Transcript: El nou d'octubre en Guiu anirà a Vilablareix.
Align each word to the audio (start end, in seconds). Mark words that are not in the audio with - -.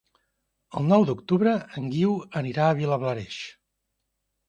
El 0.81 0.87
nou 0.91 1.05
d'octubre 1.09 1.53
en 1.83 1.93
Guiu 1.93 2.17
anirà 2.43 2.69
a 2.69 2.75
Vilablareix. 2.83 3.43